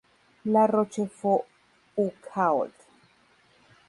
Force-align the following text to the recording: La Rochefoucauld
La 0.45 0.63
Rochefoucauld 0.65 2.73